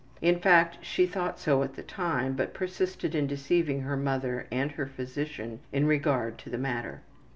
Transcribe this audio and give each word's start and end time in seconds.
In 0.19 0.39
fact, 0.39 0.79
she 0.81 1.05
thought 1.05 1.37
so 1.39 1.61
at 1.61 1.75
the 1.75 1.83
time, 1.83 2.33
but 2.33 2.55
persisted 2.55 3.13
in 3.13 3.27
deceiving 3.27 3.81
her 3.81 3.95
mother 3.95 4.47
and 4.51 4.71
her 4.71 4.87
physician 4.87 5.59
in 5.71 5.85
regard 5.85 6.39
to 6.39 6.49
the 6.49 6.57
matter. 6.57 7.03